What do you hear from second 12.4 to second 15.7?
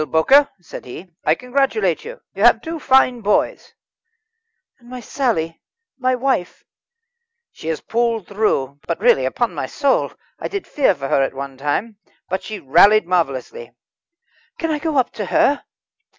she rallied marvellously." "Can I go up to her?"